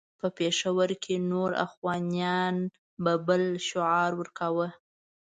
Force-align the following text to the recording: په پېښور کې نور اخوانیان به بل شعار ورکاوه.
په 0.19 0.27
پېښور 0.37 0.89
کې 1.03 1.15
نور 1.31 1.51
اخوانیان 1.65 2.55
به 3.03 3.13
بل 3.27 3.43
شعار 3.67 4.11
ورکاوه. 4.19 4.67